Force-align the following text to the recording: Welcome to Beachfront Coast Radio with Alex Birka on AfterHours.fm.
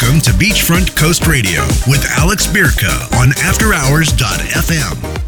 Welcome 0.00 0.20
to 0.20 0.30
Beachfront 0.30 0.94
Coast 0.94 1.26
Radio 1.26 1.62
with 1.88 2.04
Alex 2.10 2.46
Birka 2.46 3.12
on 3.18 3.30
AfterHours.fm. 3.30 5.27